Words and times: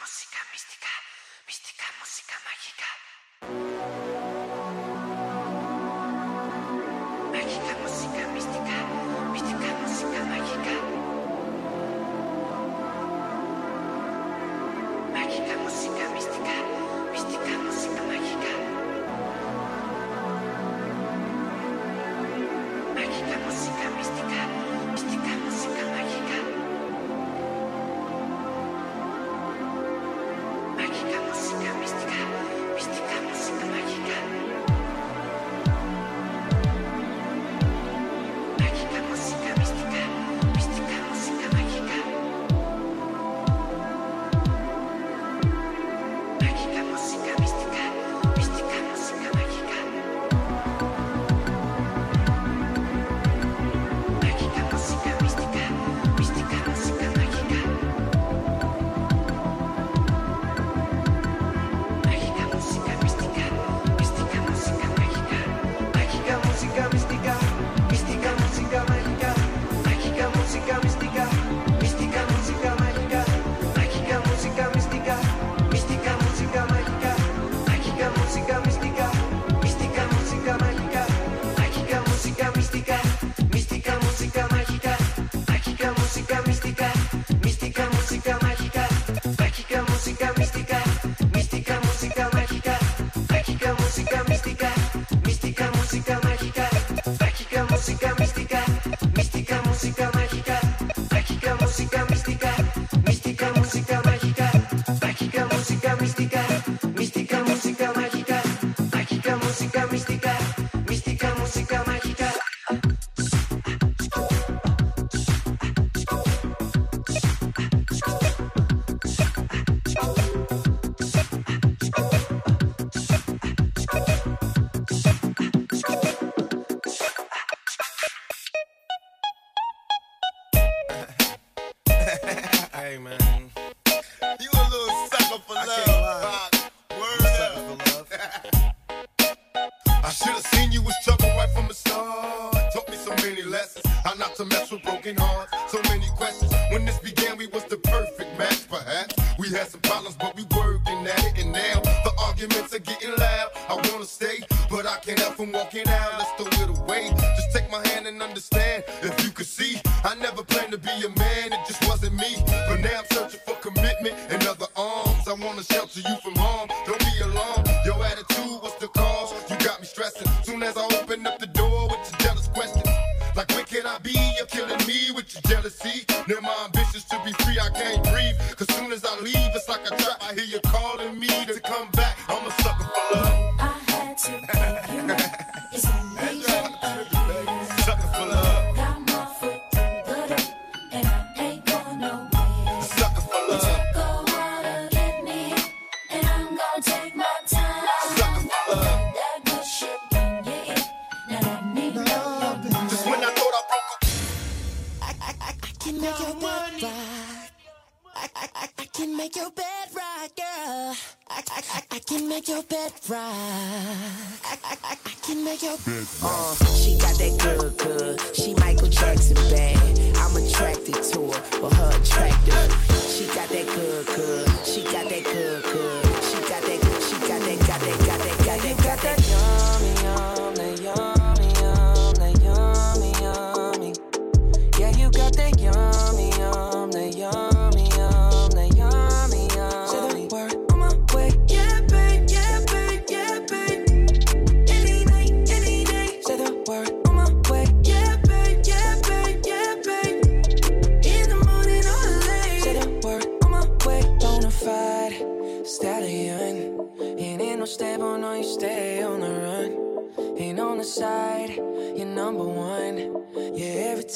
música 0.00 0.38
mística, 0.52 0.88
mística, 1.46 1.84
música 2.00 2.34
mágica. 2.44 3.17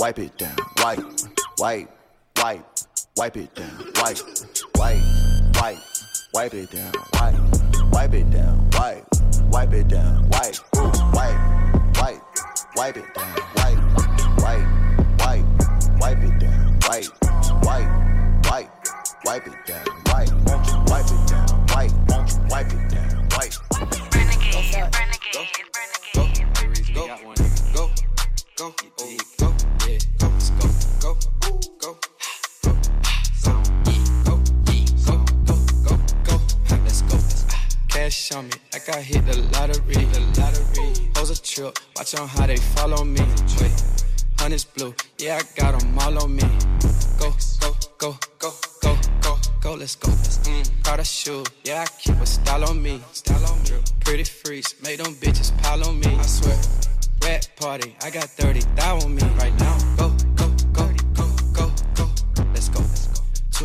Wipe 0.00 0.18
it 0.18 0.38
down, 0.38 0.56
wipe, 0.78 0.98
wipe, 1.58 1.88
wipe, 2.38 2.64
wipe 3.18 3.36
it 3.36 3.54
down, 3.54 3.92
wipe, 3.96 4.16
wipe, 4.78 5.02
wipe, 5.60 5.78
wipe 6.32 6.54
it 6.54 6.70
down, 6.70 6.92
wipe, 7.12 7.92
wipe 7.92 8.14
it 8.14 8.30
down, 8.30 8.70
wipe, 8.70 9.04
wipe 9.52 9.72
it 9.74 9.88
down, 9.88 10.26
wipe, 10.30 10.56
wipe, 11.12 11.38
wipe, 12.00 12.22
wipe 12.76 12.96
it 12.96 13.14
down, 13.14 13.36
wipe, 13.56 13.78
wipe, 14.38 14.64
wipe, 15.18 16.00
wipe 16.00 16.22
it 16.22 16.38
down, 16.40 16.78
wipe, 16.88 17.04
wipe, 17.62 17.90
wipe, 18.50 18.70
wipe 19.26 19.46
it 19.46 19.66
down, 19.66 19.84
wipe, 20.06 20.30
wipe 20.88 21.10
it 21.10 21.26
down, 21.28 21.66
wipe, 21.68 21.92
wipe 22.48 22.72
it 22.72 22.88
down, 22.88 23.28
wipe. 23.36 23.52
Renegade, 24.14 24.64
renegade, 24.64 24.94
renegade. 24.94 25.60
Go, 26.14 26.24
go, 26.94 27.06
go, 27.06 27.18
oh, 27.22 27.34
go, 27.74 27.90
go, 28.56 28.74
go, 28.96 29.39
Cash 37.88 38.32
on 38.32 38.48
me, 38.48 38.52
like 38.72 38.88
I 38.88 39.00
hit 39.02 39.26
the 39.26 39.36
lottery, 39.52 39.94
the 39.94 40.20
lottery. 40.40 41.10
Hoes 41.16 41.30
a 41.30 41.40
trip, 41.42 41.78
watch 41.96 42.14
on 42.14 42.26
how 42.26 42.46
they 42.46 42.56
follow 42.56 43.04
me. 43.04 43.20
Wait, 43.60 43.84
honey's 44.38 44.64
blue, 44.64 44.94
yeah, 45.18 45.38
I 45.40 45.60
got 45.60 45.80
'em 45.82 45.98
all 45.98 46.22
on 46.22 46.34
me. 46.34 46.42
Go, 47.18 47.30
go, 47.60 47.74
go, 47.98 48.18
go, 48.38 48.50
go, 48.80 48.96
go, 49.20 49.38
go, 49.60 49.74
let's 49.74 49.96
go. 49.96 50.08
Mm, 50.10 50.82
got 50.82 50.98
a 51.00 51.04
shoe, 51.04 51.44
yeah, 51.64 51.82
I 51.82 51.86
keep 52.00 52.16
a 52.20 52.26
style 52.26 52.64
on 52.64 52.82
me. 52.82 53.00
Style 53.12 53.44
on 53.46 53.62
me. 53.64 53.78
Pretty 54.00 54.24
freaks, 54.24 54.74
make 54.82 54.98
them 55.02 55.14
bitches 55.16 55.52
pile 55.62 55.84
on 55.86 56.00
me. 56.00 56.16
I 56.16 56.22
swear. 56.22 56.56
Red 57.22 57.46
party, 57.56 57.94
I 58.02 58.10
got 58.10 58.24
30 58.24 58.60
thou 58.76 58.96
on 59.04 59.14
me 59.14 59.22
right 59.38 59.54
now. 59.60 59.76
Go, 59.96 60.16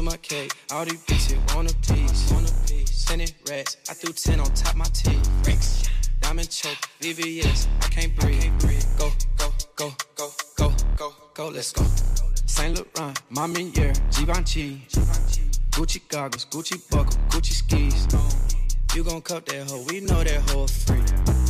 my 0.05 0.17
cake, 0.17 0.53
all 0.71 0.85
these 0.85 1.01
bitches 1.05 1.55
want 1.55 1.71
a 1.71 1.75
piece. 1.77 2.31
Want 2.31 2.47
a 2.47 2.53
piece. 2.67 2.91
Sending 2.91 3.29
rats, 3.49 3.77
I 3.89 3.93
threw 3.93 4.13
10 4.13 4.39
on 4.39 4.53
top 4.53 4.75
my 4.75 4.85
teeth. 4.85 5.27
Rings. 5.45 5.89
Diamond 6.21 6.49
choke, 6.49 6.77
VVS, 7.01 7.67
I 7.81 7.87
can't 7.87 8.15
breathe. 8.17 8.53
Go, 8.99 9.11
go, 9.37 9.49
go, 9.75 9.93
go, 10.15 10.29
go, 10.57 10.71
go, 10.95 11.13
go, 11.33 11.47
let's 11.47 11.71
go. 11.71 11.83
Saint 12.45 12.77
Laurent, 12.77 13.19
mommy 13.31 13.71
year, 13.75 13.93
Givenchy. 14.15 14.85
Gucci 15.71 16.07
goggles, 16.07 16.45
Gucci 16.45 16.77
buckle, 16.91 17.17
Gucci 17.29 17.53
skis. 17.53 18.07
You 18.95 19.03
gon' 19.03 19.21
cut 19.21 19.47
that 19.47 19.69
hoe, 19.69 19.85
we 19.89 20.01
know 20.01 20.23
that 20.23 20.41
hoe 20.51 20.67
free. 20.67 21.44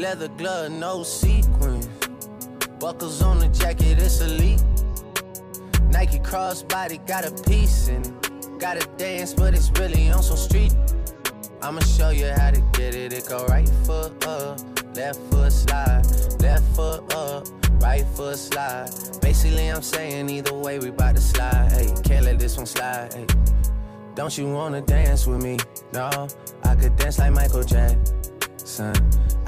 Leather 0.00 0.28
glove, 0.28 0.72
no 0.72 1.02
sequins. 1.02 1.86
Buckles 2.78 3.20
on 3.20 3.38
the 3.38 3.48
jacket, 3.48 3.98
it's 3.98 4.20
elite. 4.20 4.62
Nike 5.90 6.18
crossbody 6.18 7.06
got 7.06 7.26
a 7.26 7.32
piece 7.42 7.88
in 7.88 8.00
it. 8.00 8.58
Gotta 8.58 8.86
dance, 8.96 9.34
but 9.34 9.52
it's 9.52 9.70
really 9.78 10.10
on 10.10 10.22
some 10.22 10.38
street. 10.38 10.74
I'ma 11.60 11.80
show 11.80 12.10
you 12.10 12.28
how 12.28 12.50
to 12.50 12.60
get 12.72 12.94
it. 12.94 13.12
It 13.12 13.28
go 13.28 13.44
right 13.46 13.68
foot 13.84 14.26
up, 14.26 14.58
left 14.96 15.20
foot 15.30 15.52
slide, 15.52 16.06
left 16.40 16.64
foot 16.74 17.14
up, 17.14 17.46
right 17.82 18.06
foot 18.14 18.38
slide. 18.38 18.88
Basically, 19.20 19.68
I'm 19.68 19.82
saying 19.82 20.30
either 20.30 20.54
way, 20.54 20.78
we 20.78 20.90
bout 20.90 21.16
to 21.16 21.20
slide. 21.20 21.72
Hey, 21.72 21.92
can't 22.04 22.24
let 22.24 22.38
this 22.38 22.56
one 22.56 22.66
slide. 22.66 23.12
Hey. 23.12 23.26
Don't 24.14 24.36
you 24.36 24.48
wanna 24.50 24.80
dance 24.80 25.26
with 25.26 25.42
me? 25.42 25.58
No, 25.92 26.28
I 26.64 26.74
could 26.74 26.96
dance 26.96 27.18
like 27.18 27.32
Michael 27.32 27.64
Jackson. 27.64 28.94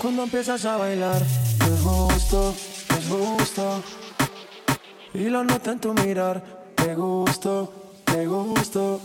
Cuando 0.00 0.22
empiezas 0.22 0.64
a 0.64 0.78
bailar, 0.78 1.20
es 1.20 1.80
justo, 1.82 2.54
es 2.88 3.06
justo. 3.06 3.82
Y 5.12 5.24
lo 5.28 5.44
noto 5.44 5.72
en 5.72 5.78
tu 5.78 5.92
mirar, 5.92 6.42
te 6.74 6.94
gusto, 6.94 7.70
te 8.06 8.26
gusto. 8.26 8.98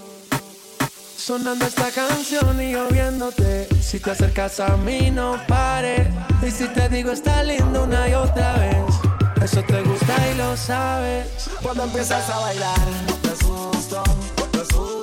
Sonando 1.18 1.66
esta 1.66 1.92
canción 1.92 2.62
y 2.62 2.72
yo 2.72 2.88
viéndote. 2.88 3.68
Si 3.82 4.00
te 4.00 4.12
acercas 4.12 4.62
a 4.62 4.78
mí, 4.78 5.12
no 5.12 5.38
pares. 5.50 6.08
Y 6.42 6.50
si 6.50 6.66
te 6.70 6.88
digo 6.88 7.12
está 7.12 7.44
lindo 7.44 7.84
una 7.84 8.08
y 8.08 8.14
otra 8.14 8.54
vez, 8.54 8.86
eso 9.44 9.62
te 9.64 9.82
gusta 9.82 10.16
y 10.32 10.38
lo 10.38 10.56
sabes. 10.56 11.28
Cuando 11.62 11.84
empiezas 11.84 12.30
a 12.30 12.40
bailar, 12.40 12.88
te 13.22 13.46
gusto, 13.46 14.02
te 14.52 14.60
gusto. 14.60 14.95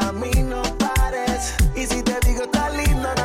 A 0.00 0.12
mí, 0.12 0.30
no 0.42 0.62
pares. 0.78 1.54
Y 1.74 1.86
si 1.86 2.02
te 2.02 2.18
digo 2.26 2.44
está 2.44 2.68
lindo 2.70 3.23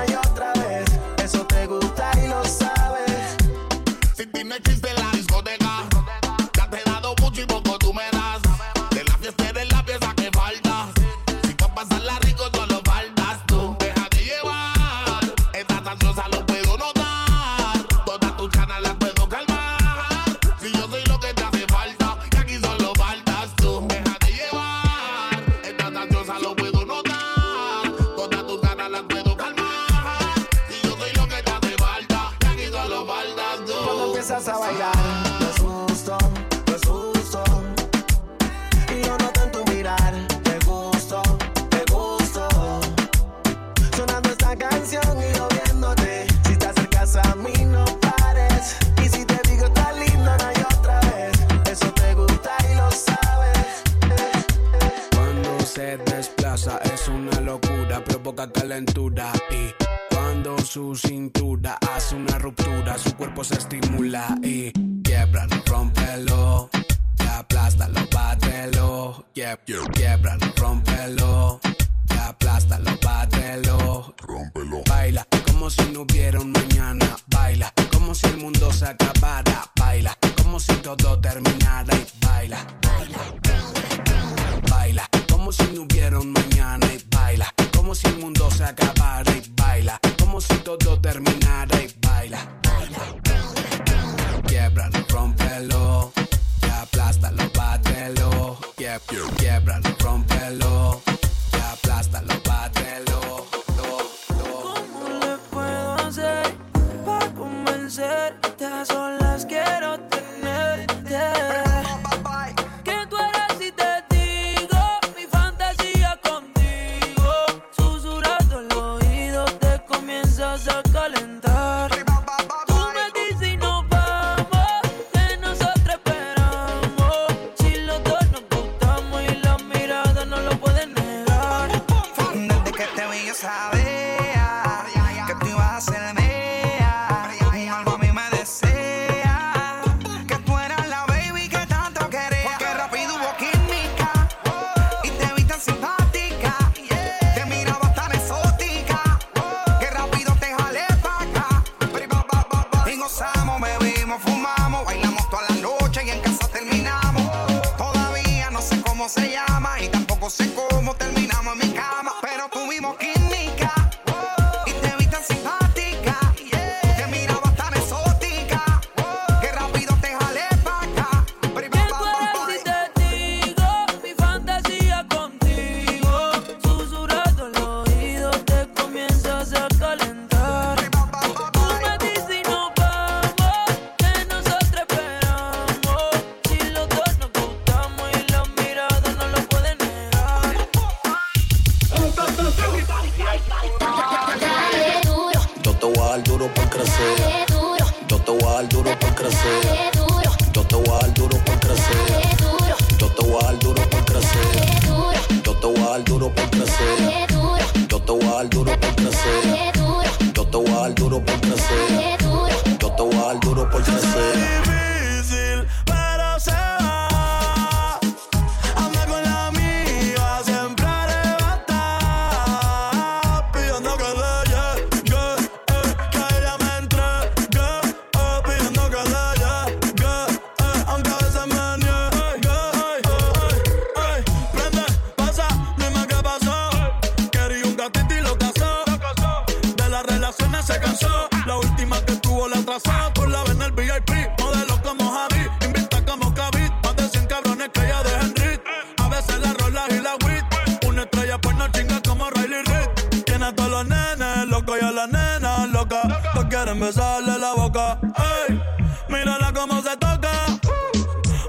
Quieren 256.80 256.95
besarle 256.95 257.38
la 257.38 257.54
boca. 257.56 258.00
Ey, 258.48 258.62
mírala 259.09 259.52
cómo 259.52 259.81
se 259.81 259.98
toca. 259.98 260.31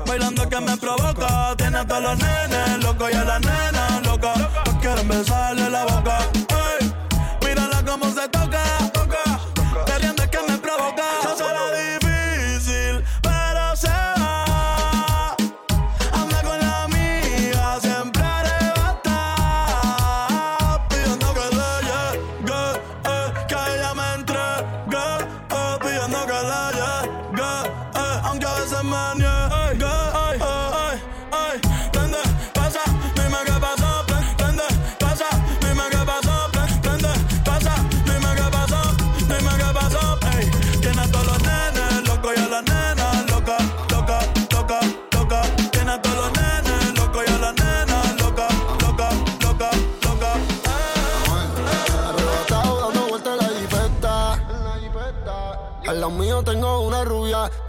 Bailando 0.05 0.49
que 0.49 0.61
me 0.61 0.77
provoca. 0.77 1.55
Tiene 1.57 1.79
a 1.79 1.87
todos 1.87 2.03
los 2.03 2.19
nenes 2.19 2.83
locos 2.83 3.11
y 3.13 3.15
a 3.15 3.25
la 3.25 3.39
nena 3.39 4.01
loca. 4.03 4.33
Todos 4.65 4.79
quieren 4.81 5.09
besarle 5.09 5.71
la 5.71 5.85
boca. 5.85 6.50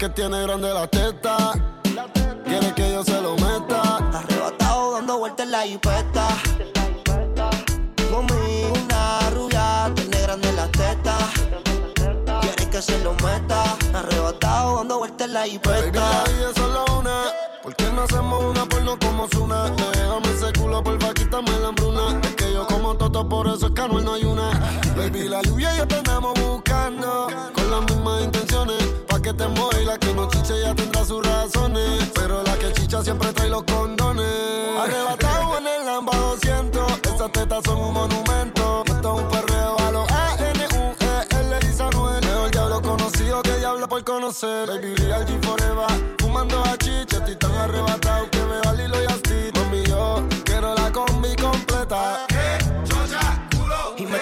Que 0.01 0.09
tiene 0.09 0.41
grande 0.41 0.73
la 0.73 0.87
teta. 0.87 1.53
Quiere 2.43 2.73
que 2.73 2.91
yo 2.91 3.03
se 3.03 3.21
lo 3.21 3.35
meta. 3.35 3.97
Arrebatado 4.11 4.93
dando 4.93 5.19
vueltas 5.19 5.45
en 5.45 5.51
la 5.51 5.61
jipeta. 5.61 6.27
Conmigo 8.09 8.73
una 8.83 9.29
rubia, 9.29 9.91
tiene 9.93 10.21
grande 10.21 10.53
las 10.53 10.71
tetas. 10.71 11.23
Quiere 12.41 12.67
que 12.71 12.81
se 12.81 12.97
lo 13.03 13.13
meta. 13.13 13.77
Arrebatado 13.93 14.77
dando 14.77 14.97
vueltas 14.97 15.27
en 15.27 15.33
la 15.35 15.41
la 15.41 15.45
vida 15.45 16.49
es 16.49 16.55
solo 16.55 16.83
una. 16.99 17.25
¿Por 17.61 17.75
qué 17.75 17.85
no 17.91 18.01
hacemos 18.01 18.43
una 18.43 18.65
porno 18.65 18.97
como 18.97 19.27
Zuna? 19.27 19.69
Déjame 19.69 20.31
ese 20.35 20.51
culo, 20.59 20.83
porfa, 20.83 21.13
quítame 21.13 21.51
la 21.59 21.67
hambruna. 21.67 22.19
Es 22.23 22.35
que 22.37 22.51
yo 22.51 22.65
como 22.65 22.95
toto, 22.95 23.29
por 23.29 23.47
eso 23.49 23.67
es 23.67 23.73
que 23.73 23.87
no 23.87 24.13
hay 24.13 24.23
una. 24.23 24.49
Baby, 24.97 25.29
la 25.29 25.43
lluvia 25.43 25.75
y 25.75 25.77
yo 25.77 25.87
te 25.87 25.97
andamos 25.97 26.33
buscando. 26.39 27.27
Con 27.53 27.69
las 27.69 27.81
mismas 27.81 28.23
intenciones. 28.23 29.01
Que 29.31 29.37
te 29.37 29.81
y 29.81 29.85
la 29.85 29.97
que 29.97 30.13
no 30.13 30.27
chiche 30.27 30.61
ya 30.61 30.75
tendrá 30.75 31.05
sus 31.05 31.25
razones. 31.25 32.11
Pero 32.13 32.43
la 32.43 32.57
que 32.59 32.73
chicha 32.73 33.01
siempre 33.01 33.31
trae 33.31 33.47
los 33.47 33.63
condones. 33.63 34.25
Arrebatado 34.77 35.57
en 35.57 35.67
el 35.67 35.85
Lamba 35.85 36.17
200. 36.17 36.99
Esas 37.03 37.31
tetas 37.31 37.63
son 37.63 37.77
un 37.77 37.93
monumento. 37.93 38.83
Esto 38.87 39.15
es 39.15 39.23
un 39.23 39.29
perreo 39.29 39.79
a 39.79 39.91
los 39.91 40.11
A-N-U-E-L, 40.11 41.59
dice 41.61 41.81
Anuel. 41.81 42.25
Mejor 42.25 42.51
diablo 42.51 42.81
conocido 42.81 43.41
que 43.41 43.55
diablo 43.57 43.87
por 43.87 44.03
conocer. 44.03 44.67
Baby, 44.67 44.95
real 44.95 45.25
G 45.25 45.41
forever. 45.45 46.15
Fumando 46.19 46.61
a 46.65 46.77
chicha, 46.77 47.17
estoy 47.19 47.35
tan 47.37 47.53
arrebatado 47.53 48.29
que 48.31 48.39
me 48.39 48.59
va 48.59 48.73
Lilo 48.73 49.01
y 49.01 49.05
Asti. 49.05 49.51
Mami, 49.55 49.83
yo 49.83 50.27
quiero 50.43 50.75
la 50.75 50.91
combi 50.91 51.33
completa. 51.37 52.30
Me 54.11 54.17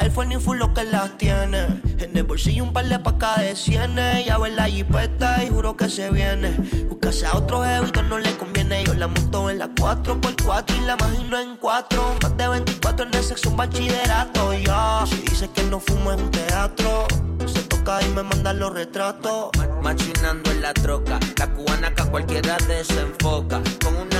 Air 0.00 0.10
Force 0.10 0.28
New 0.28 0.40
Full 0.40 0.58
lo 0.58 0.74
que 0.74 0.82
las 0.82 1.16
tiene. 1.16 1.60
En 2.00 2.16
el 2.16 2.24
bolsillo 2.24 2.64
un 2.64 2.72
par 2.72 2.88
de 2.88 2.98
pacas 2.98 3.38
de 3.38 3.54
cienes. 3.54 4.26
Ya 4.26 4.36
ver 4.36 4.52
la 4.54 4.64
jipeta 4.64 5.44
y 5.44 5.48
juro 5.48 5.76
que 5.76 5.88
se 5.88 6.10
viene. 6.10 6.56
Buscase 6.88 7.24
a 7.24 7.36
otro 7.36 7.62
jevito 7.62 8.02
no 8.02 8.18
le 8.18 8.36
conviene. 8.36 8.82
Yo 8.82 8.94
la 8.94 9.06
monto 9.06 9.48
en 9.48 9.60
la 9.60 9.68
4x4 9.68 10.76
y 10.76 10.80
la 10.86 10.94
imagino 10.94 11.38
en 11.38 11.56
4. 11.56 12.16
Más 12.20 12.36
de 12.36 12.48
24 12.48 13.06
en 13.06 13.14
el 13.14 13.22
sexo, 13.22 13.50
un 13.50 13.56
bachillerato. 13.56 14.54
Ya, 14.54 15.04
si 15.06 15.16
dices 15.18 15.48
que 15.54 15.62
no 15.62 15.78
fumo 15.78 16.10
es 16.10 16.20
un 16.20 16.30
teatro. 16.32 17.06
Se 17.46 17.62
toca 17.62 17.78
toca 17.78 18.02
y 18.04 18.08
me 18.08 18.24
manda 18.24 18.52
los 18.52 18.72
retratos. 18.72 19.50
Machinando 19.80 20.50
en 20.50 20.62
la 20.62 20.74
troca, 20.74 21.20
la 21.38 21.46
cubana 21.54 21.94
que 21.94 22.02
a 22.02 22.06
cualquiera 22.06 22.56
desenfoca. 22.66 23.62
Con 23.84 23.94
una 23.94 24.17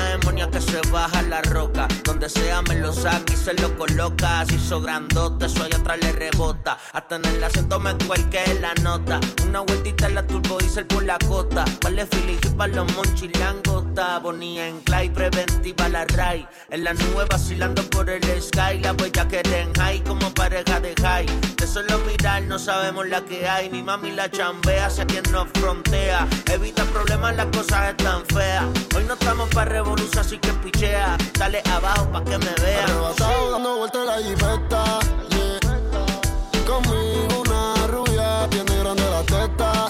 que 0.50 0.60
se 0.60 0.80
baja 0.90 1.22
la 1.22 1.42
roca. 1.42 1.88
Donde 2.04 2.28
sea 2.28 2.62
me 2.62 2.76
lo 2.76 2.92
saca 2.92 3.32
y 3.32 3.36
se 3.36 3.54
lo 3.54 3.76
coloca. 3.76 4.44
Si 4.46 4.54
hizo 4.54 4.80
grandote, 4.80 5.46
eso 5.46 5.62
allá 5.64 5.76
atrás 5.76 5.98
le 6.00 6.12
rebota. 6.12 6.78
Hasta 6.92 7.16
en 7.16 7.24
el 7.24 7.44
acento 7.44 7.78
me 7.78 7.94
cuelque 8.06 8.40
la 8.60 8.74
nota. 8.82 9.20
Una 9.44 9.60
vueltita 9.60 10.06
en 10.06 10.14
la 10.14 10.26
turbo 10.26 10.58
diesel 10.58 10.86
por 10.86 11.04
la 11.04 11.18
cota. 11.18 11.64
Vale 11.82 12.06
Philly 12.06 12.38
y 12.42 12.48
pa' 12.50 12.68
los 12.68 12.92
monchis 12.94 13.36
langota. 13.38 14.18
Bonía 14.20 14.68
en 14.68 14.80
clay, 14.80 15.10
preventiva 15.10 15.88
la 15.88 16.04
ray. 16.04 16.46
En 16.70 16.84
la 16.84 16.94
nube 16.94 17.24
vacilando 17.28 17.82
por 17.90 18.08
el 18.08 18.22
sky. 18.40 18.78
La 18.80 18.92
huella 18.92 19.26
que 19.28 19.40
en 19.40 19.72
high 19.74 20.02
como 20.04 20.32
pareja 20.34 20.80
de 20.80 20.94
high. 21.02 21.26
De 21.56 21.66
solo 21.66 21.98
mirar 22.06 22.42
no 22.42 22.58
sabemos 22.58 23.08
la 23.08 23.24
que 23.24 23.48
hay. 23.48 23.70
Mi 23.70 23.82
mami 23.82 24.12
la 24.12 24.30
chambea, 24.30 24.88
sé 24.90 25.04
quien 25.06 25.24
nos 25.32 25.48
frontea. 25.54 26.26
Evita 26.52 26.84
problemas, 26.84 27.36
las 27.36 27.46
cosas 27.46 27.90
están 27.90 28.24
feas. 28.26 28.64
Hoy 28.96 29.04
no 29.04 29.14
estamos 29.14 29.48
para 29.50 29.82
revolución, 30.08 30.18
así 30.18 30.38
que 30.38 30.52
pichea. 30.54 31.16
Dale 31.38 31.62
abajo 31.70 32.10
pa' 32.10 32.24
que 32.24 32.38
me 32.38 32.54
vea. 32.62 32.84
Arrebatado 32.84 33.50
dando 33.50 33.78
vueltas 33.78 34.00
en 34.00 34.06
la 34.06 34.16
jipeta, 34.18 34.84
yeah. 35.30 36.64
Conmigo 36.66 37.42
una 37.46 37.86
rubia, 37.86 38.48
tiene 38.50 38.78
grande 38.78 39.02
la 39.10 39.22
teta. 39.22 39.86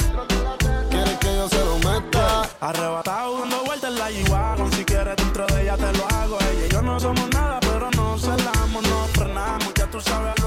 Quiere 0.90 1.18
que 1.18 1.37
yo 1.37 1.48
se 1.48 1.64
lo 1.64 1.78
meta. 1.78 2.48
Arrebatado 2.60 3.40
dando 3.40 3.64
vueltas 3.64 3.90
en 3.90 3.98
la 3.98 4.10
G-Wagon 4.10 4.72
Si 4.72 4.84
quieres 4.84 5.16
dentro 5.16 5.46
de 5.46 5.62
ella 5.62 5.76
te 5.76 5.92
lo 5.96 6.06
hago 6.08 6.38
Ella 6.40 6.66
y 6.66 6.68
yo 6.68 6.82
no 6.82 6.98
somos 6.98 7.28
nada 7.30 7.60
pero 7.60 7.88
nos 7.92 8.20
celamos 8.20 8.82
Nos 8.82 9.10
frenamos, 9.12 9.72
ya 9.75 9.87
tú 9.87 10.00
sabes 10.00 10.38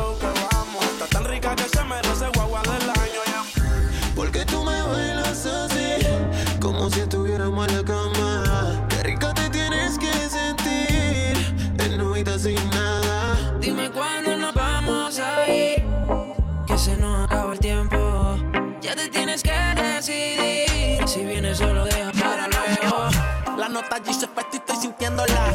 si 20.01 21.25
vienes 21.25 21.59
solo 21.59 21.85
deja 21.85 22.11
para 22.13 22.47
luego. 22.47 23.09
La 23.57 23.69
nota 23.69 23.97
allí 23.97 24.13
se 24.13 24.25
y 24.25 24.55
estoy 24.55 24.75
sintiéndola. 24.75 25.53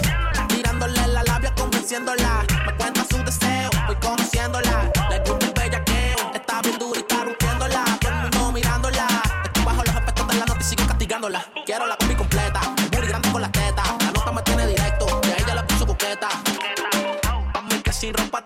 Tirándole 0.48 1.06
la 1.08 1.24
labia, 1.24 1.52
convenciéndola. 1.54 2.44
Me 2.64 2.74
cuenta 2.76 3.04
su 3.10 3.18
deseo, 3.24 3.70
voy 3.86 3.96
conociéndola. 3.96 4.92
Le 5.10 5.18
gusta 5.18 5.46
el 5.46 5.52
bellaqueo, 5.52 6.32
está 6.34 6.62
bien 6.62 6.78
dura 6.78 6.98
y 6.98 7.00
está 7.00 7.24
rompiéndola. 7.24 7.84
Todo 8.00 8.12
el 8.12 8.20
mundo 8.22 8.52
mirándola. 8.52 9.06
Estoy 9.44 9.64
bajo 9.64 9.82
los 9.82 9.96
efectos 9.96 10.28
de 10.28 10.34
la 10.34 10.44
nota 10.46 10.60
y 10.60 10.64
sigo 10.64 10.86
castigándola. 10.86 11.46
Quiero 11.64 11.86
la 11.86 11.96
combi 11.96 12.14
completa, 12.14 12.60
el 12.78 12.90
booty 12.90 13.08
grande 13.08 13.30
con 13.32 13.42
la 13.42 13.50
teta. 13.50 13.82
La 13.98 14.12
nota 14.12 14.32
me 14.32 14.42
tiene 14.42 14.66
directo, 14.68 15.06
a 15.24 15.42
ella 15.42 15.54
la 15.56 15.66
puso 15.66 15.86
coqueta. 15.86 16.28
Pa' 17.52 17.62
mí 17.62 17.80
que 17.82 17.92
sin 17.92 18.14
ropa 18.14 18.44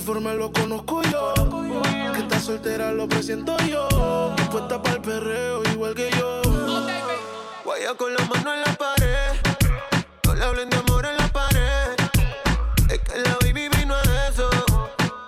uniforme 0.00 0.34
lo 0.34 0.50
conozco 0.50 1.02
yo. 1.02 1.34
Que 2.14 2.20
está 2.20 2.40
soltera 2.40 2.90
lo 2.90 3.06
presiento 3.06 3.54
yo. 3.68 4.34
Y 4.38 4.42
puesta 4.50 4.82
pa'l 4.82 5.00
perreo 5.02 5.62
igual 5.72 5.94
que 5.94 6.10
yo. 6.12 6.40
Guaya 7.64 7.94
con 7.98 8.14
la 8.14 8.24
mano 8.24 8.54
en 8.54 8.60
la 8.62 8.72
pared. 8.72 9.32
No 10.24 10.34
le 10.34 10.44
hablen 10.44 10.70
de 10.70 10.76
amor 10.78 11.04
en 11.04 11.16
la 11.18 11.28
pared. 11.28 11.96
Es 12.88 12.98
que 13.00 13.18
la 13.18 13.36
baby 13.42 13.68
vino 13.76 13.94
a 13.94 14.28
eso. 14.28 14.48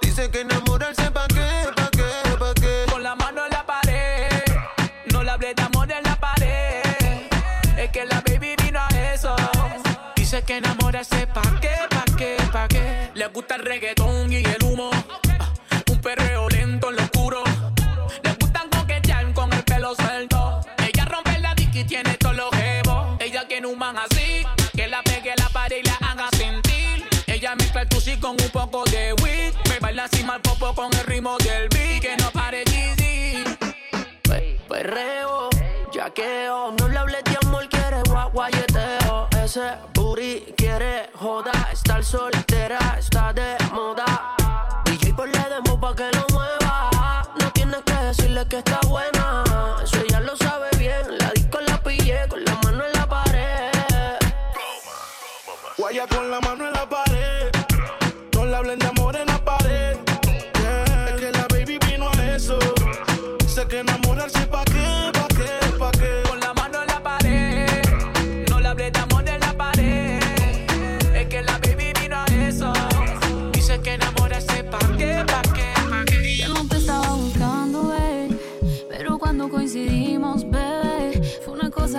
Dice 0.00 0.30
que 0.30 0.40
enamorarse 0.40 1.10
pa' 1.10 1.26
qué, 1.28 1.68
pa' 1.76 1.90
qué, 1.90 2.36
pa' 2.38 2.54
qué. 2.54 2.90
Con 2.90 3.02
la 3.02 3.14
mano 3.14 3.44
en 3.44 3.50
la 3.50 3.66
pared, 3.66 4.42
no 5.12 5.22
le 5.22 5.30
hablé 5.30 5.54
de 5.54 5.62
amor 5.62 5.92
en 5.92 6.02
la 6.02 6.16
pared. 6.16 6.82
Es 7.76 7.90
que 7.90 8.06
la 8.06 8.22
baby 8.26 8.54
vino 8.64 8.80
a 8.80 8.88
eso. 9.12 9.36
Dice 10.16 10.42
que 10.42 10.56
enamorarse 10.56 11.26
pa' 11.26 11.42
qué, 11.60 11.74
pa' 11.90 12.04
qué, 12.16 12.36
pa' 12.50 12.68
qué. 12.68 13.10
Le 13.14 13.26
gusta 13.26 13.56
el 13.56 13.62
reggaetón 13.62 14.32
y 14.32 14.36
el 14.36 14.61
con 28.32 28.44
un 28.44 28.50
poco 28.50 28.84
de 28.90 29.14
weed. 29.22 29.54
Me 29.68 29.78
baila 29.80 30.04
así 30.04 30.22
mal 30.24 30.40
popo 30.40 30.74
con 30.74 30.92
el 30.94 31.04
ritmo 31.04 31.36
del 31.38 31.68
beat. 31.68 32.02
Que 32.02 32.16
no 32.16 32.30
pare 32.30 32.64
Jeezy. 32.64 33.44
Perreo, 34.68 35.50
yaqueo. 35.92 36.72
No 36.78 36.88
le 36.88 36.98
hables 36.98 37.24
de 37.24 37.36
amor, 37.42 37.68
quiere 37.68 38.02
guaguayeteo. 38.08 39.28
Ese 39.42 39.74
booty 39.94 40.54
quiere 40.56 41.10
joda. 41.14 41.52
Estar 41.72 42.04
soltera 42.04 42.96
está 42.98 43.32
de 43.32 43.56
moda. 43.72 44.36
DJ 44.84 45.14
por 45.14 45.28
le 45.28 45.44
demo 45.48 45.78
pa' 45.80 45.94
que 45.94 46.10
lo 46.12 46.24
mueva. 46.32 47.28
No 47.40 47.52
tienes 47.52 47.82
que 47.84 47.94
decirle 47.94 48.46
que 48.48 48.58
está 48.58 48.80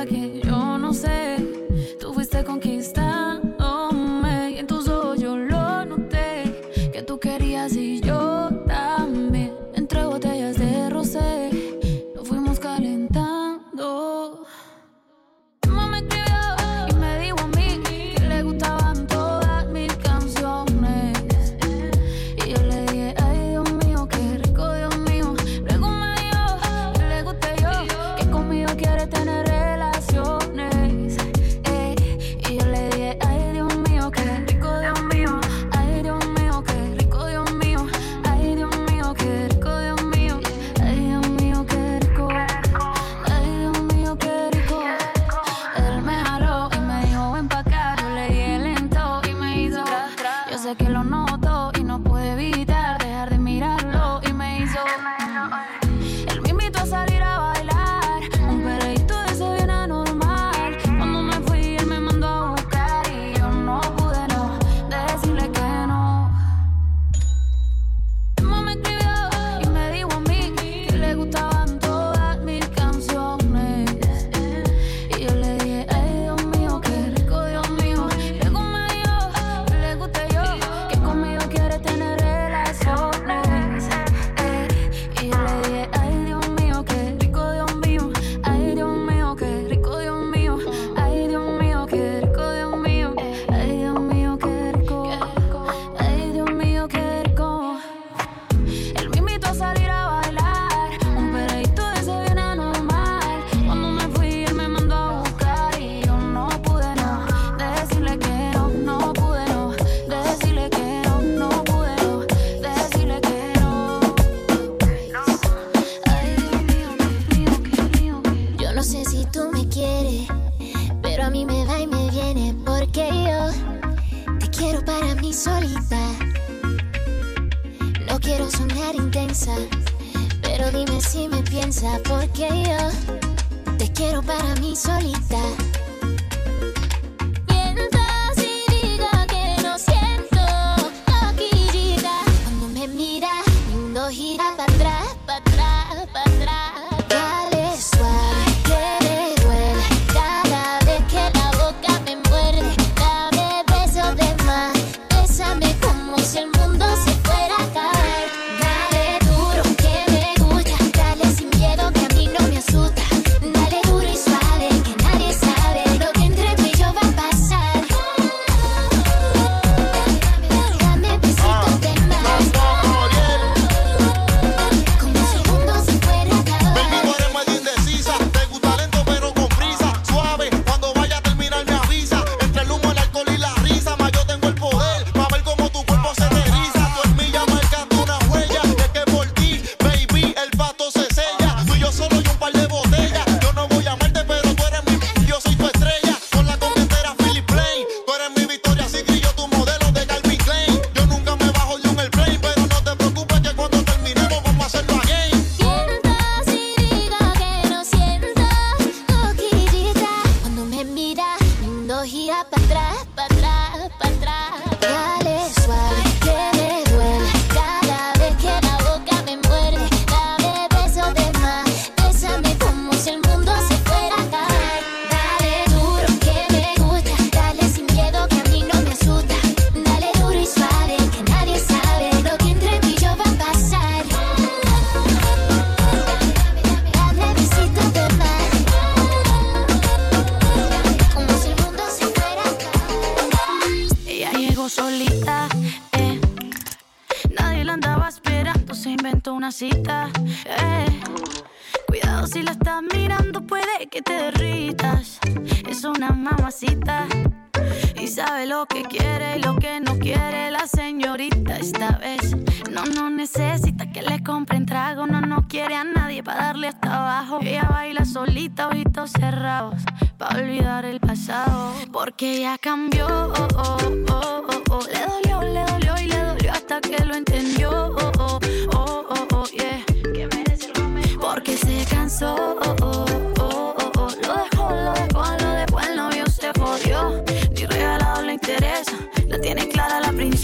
que 0.05 0.41
yo 0.43 0.77
no 0.77 0.93
sé. 0.93 1.52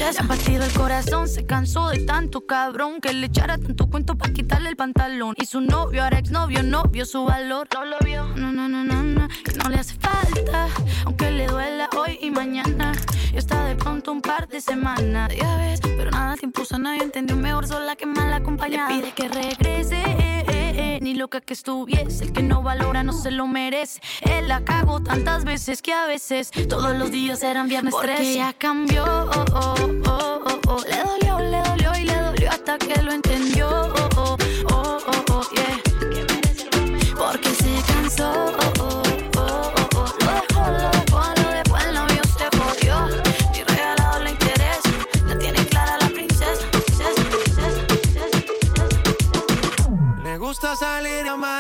Le 0.10 0.17
ha 0.17 0.24
partido 0.24 0.65
el 0.65 0.74
corazón, 0.74 1.28
se 1.28 1.45
cansó 1.45 1.89
de 1.89 2.00
tanto 2.00 2.41
cabrón 2.48 3.00
que 3.00 3.13
le 3.13 3.28
echara 3.28 3.60
tanto 3.60 3.88
cuento 3.91 4.17
para 4.17 4.34
quitarle 4.34 4.69
el 4.69 4.76
pantalón. 4.76 5.36
Y 5.38 5.45
su 5.45 5.62
novio, 5.62 6.04
ahora 6.04 6.17
exnovio, 6.17 6.63
no 6.63 6.84
vio 6.86 7.06
su 7.06 7.26
valor. 7.26 7.67
No 7.76 7.86
lo 7.86 7.98
vio, 8.04 8.26
no, 8.36 8.52
no, 8.52 8.67
no, 8.67 8.84
no, 8.84 9.04
no, 9.04 9.28
que 9.28 9.52
no 9.54 9.69
le 9.69 9.78
hace 9.78 9.93
falta, 10.00 10.67
aunque 11.06 11.30
le 11.30 11.45
duela 11.45 11.89
hoy 11.95 12.17
y 12.22 12.32
mañana. 12.32 12.93
Y 13.32 13.38
está 13.38 13.63
de 13.65 13.76
pronto 13.76 14.12
un 14.12 14.22
par 14.22 14.48
de 14.48 14.62
semanas, 14.62 15.32
ya 15.36 15.58
ves, 15.58 15.80
pero 15.82 16.10
nada 16.10 16.36
te 16.36 16.45
impuso, 16.48 16.80
nadie 16.80 17.04
entendió 17.04 17.36
mejor 17.36 17.67
sola 17.67 17.95
que 17.95 18.08
mal 18.08 18.34
acompañada. 18.34 18.89
Le 18.89 18.95
pide 18.95 19.12
que 19.12 19.28
regrese, 19.28 20.02
eh, 20.02 20.45
eh, 20.48 20.59
eh, 20.80 21.00
ni 21.02 21.13
loca 21.13 21.42
que 21.42 21.54
estuviese. 21.54 22.26
El 22.26 22.34
que 22.34 22.42
no 22.42 22.62
valora 22.62 23.04
no 23.04 23.13
se 23.13 23.32
lo 23.32 23.48
merece. 23.48 24.00
Él 24.22 24.48
la 24.48 24.62
cagó 24.63 25.02
tantas 25.02 25.44
veces 25.44 25.82
que 25.82 25.94
a 25.94 26.06
veces 26.06 26.52
todos 26.68 26.96
los 26.98 27.12
días 27.12 27.44
eran 27.44 27.68
viernes 27.68 27.94
Porque 27.94 28.15
13. 28.15 28.36
ya 28.36 28.54
cambió, 28.54 29.04
oh, 29.04 29.46
oh, 29.54 29.76
oh, 30.08 30.42
oh, 30.46 30.60
oh. 30.68 30.84
le 30.89 30.98
dolió, 31.04 31.39
le 31.39 31.70
dolió 31.70 31.92
y 32.00 32.04
le 32.06 32.15
dolió 32.15 32.50
hasta 32.50 32.78
que 32.78 33.02
lo 33.02 33.12
entendió. 33.12 33.94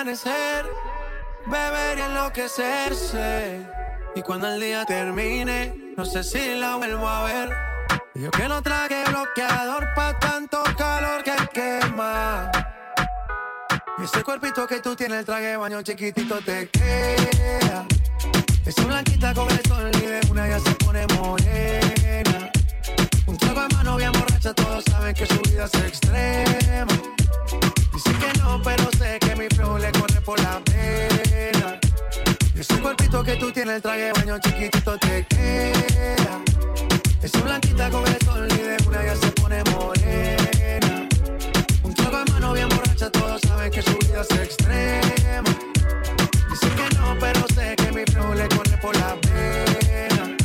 Amanecer, 0.09 0.65
beber 1.45 1.99
y 1.99 2.01
enloquecerse. 2.01 3.61
Y 4.15 4.21
cuando 4.23 4.47
el 4.47 4.59
día 4.59 4.83
termine, 4.85 5.93
no 5.95 6.03
sé 6.03 6.23
si 6.23 6.55
la 6.55 6.77
vuelvo 6.77 7.07
a 7.07 7.25
ver. 7.25 7.49
Yo 8.15 8.31
que 8.31 8.47
no 8.47 8.61
traje 8.63 9.03
bloqueador 9.07 9.87
pa' 9.95 10.17
tanto 10.17 10.63
calor 10.77 11.23
que 11.23 11.35
quema. 11.53 12.51
Y 13.99 14.03
ese 14.03 14.23
cuerpito 14.23 14.65
que 14.65 14.79
tú 14.79 14.95
tienes, 14.95 15.19
el 15.19 15.25
traje 15.25 15.45
de 15.45 15.57
baño 15.57 15.81
chiquitito 15.83 16.39
te 16.39 16.67
queda. 16.69 17.85
Esa 18.65 18.85
blanquita 18.85 19.33
con 19.35 19.49
el 19.51 19.61
sol 19.67 19.91
y 19.93 20.05
de 20.05 20.21
una 20.31 20.47
ya 20.47 20.59
se 20.59 20.71
pone 20.71 21.05
morena. 21.17 22.51
Un 23.27 23.37
trago 23.37 23.61
en 23.61 23.77
mano 23.77 23.95
bien 23.97 24.11
borracha, 24.11 24.53
todos 24.55 24.83
saben 24.85 25.13
que 25.13 25.25
su 25.27 25.39
vida 25.41 25.65
es 25.65 25.73
extrema. 25.75 26.93
Dice 27.93 28.11
que 28.17 28.39
no, 28.39 28.61
pero 28.63 28.89
sé 28.97 29.19
que 29.19 29.28
mi 29.39 29.47
flow 29.55 29.77
le 29.77 29.89
corre 29.93 30.19
por 30.19 30.37
la 30.41 30.59
pena. 30.65 31.79
Y 32.53 32.59
ese 32.59 32.77
cuerpito 32.81 33.23
que 33.23 33.35
tú 33.37 33.49
tienes, 33.51 33.75
el 33.77 33.81
traje 33.81 34.01
de 34.01 34.11
baño 34.11 34.37
chiquitito 34.39 34.97
te 34.97 35.25
queda. 35.27 36.41
Esa 37.23 37.41
blanquita 37.41 37.89
con 37.89 38.05
el 38.05 38.19
sol 38.25 38.47
y 38.51 38.57
de 38.57 38.77
una 38.85 39.01
ya 39.01 39.15
se 39.15 39.31
pone 39.31 39.63
morena. 39.71 41.07
Un 41.83 41.93
trago 41.93 42.17
en 42.19 42.33
mano 42.33 42.53
bien 42.53 42.67
borracha, 42.67 43.09
todos 43.09 43.39
saben 43.41 43.71
que 43.71 43.81
su 43.81 43.97
vida 43.99 44.21
es 44.29 44.31
extrema. 44.37 45.51
Dice 46.49 46.69
que 46.75 46.97
no, 46.97 47.15
pero 47.17 47.47
sé 47.55 47.75
que 47.77 47.91
mi 47.93 48.03
flow 48.11 48.33
le 48.33 48.47
corre 48.49 48.77
por 48.81 48.95
la 48.97 49.15
pena. 49.21 50.35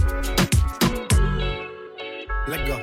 Let's 2.46 2.68
go. 2.68 2.78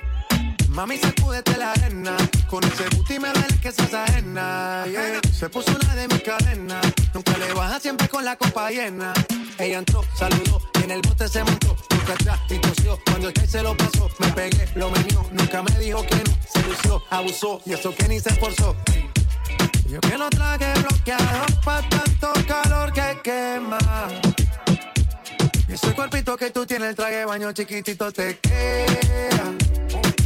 Mami, 0.68 0.98
sacúdete 0.98 1.58
la 1.58 1.72
arena. 1.72 2.18
Con 2.52 2.62
ese 2.66 2.84
booty 2.98 3.18
me 3.18 3.30
duele 3.32 3.58
que 3.62 3.72
seas 3.72 3.94
ajena. 3.94 4.84
yeah. 4.86 5.22
Se 5.34 5.48
puso 5.48 5.72
una 5.72 5.96
de 5.96 6.06
mis 6.10 6.22
cadenas. 6.22 6.86
Nunca 7.14 7.38
le 7.38 7.54
baja 7.54 7.80
siempre 7.80 8.10
con 8.10 8.26
la 8.26 8.36
copa 8.36 8.70
llena. 8.70 9.14
Ella 9.58 9.78
entró, 9.78 10.04
saludó, 10.16 10.62
y 10.78 10.84
en 10.84 10.92
el 10.92 11.02
bote 11.02 11.30
se 11.30 11.46
montó. 11.46 11.78
Nunca 11.92 12.12
atrás 12.12 12.40
y. 12.50 12.60
Cuando 13.06 13.30
el 13.30 13.34
que 13.34 13.48
se 13.48 13.64
lo 13.64 13.78
pasó, 13.78 14.10
me 14.20 14.28
pegué, 14.34 14.68
lo 14.76 14.90
menió. 14.90 15.26
Nunca 15.32 15.64
me 15.64 15.80
dijo 15.80 16.06
que 16.06 16.16
no. 16.16 16.38
Se 16.54 16.62
lució, 16.68 17.02
abusó, 17.10 17.62
y 17.66 17.72
eso 17.72 17.96
que 17.96 18.10
ni 18.10 18.20
se 18.20 18.32
esforzó. 18.32 18.76
Yo 19.88 20.02
que 20.02 20.18
no 20.18 20.30
traje 20.30 20.74
bloqueador 20.74 21.62
pa' 21.64 21.82
tanto 21.88 22.34
calor 22.50 22.92
que 22.92 23.18
quema. 23.24 23.78
Y 25.70 25.72
ese 25.72 25.94
cuerpito 25.94 26.36
que 26.36 26.50
tú 26.50 26.66
tienes, 26.66 26.90
el 26.90 26.96
traje 26.98 27.24
baño 27.24 27.54
chiquitito 27.54 28.12
te 28.12 28.40
queda. 28.40 29.54